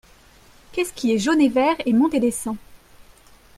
Qu'est-ce 0.71 0.93
qui 0.93 1.13
est 1.13 1.19
jaune 1.19 1.41
et 1.41 1.47
vert 1.47 1.75
et 1.85 1.93
monte 1.93 2.15
et 2.15 2.19
descend? 2.19 2.57